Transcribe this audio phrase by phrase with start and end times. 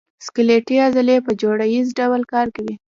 [0.25, 2.75] سکلیټي عضلې په جوړه ییز ډول کار کوي.